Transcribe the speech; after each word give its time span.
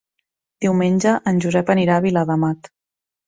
Diumenge 0.63 1.11
en 1.31 1.41
Josep 1.45 1.69
anirà 1.75 1.97
a 1.99 2.05
Viladamat. 2.09 2.73